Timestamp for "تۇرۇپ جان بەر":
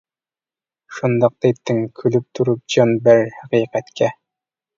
2.39-3.23